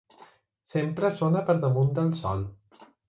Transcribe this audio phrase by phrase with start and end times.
[0.71, 2.43] Sempre sona per damunt del sol.